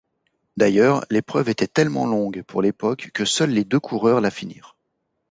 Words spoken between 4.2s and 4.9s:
finirent.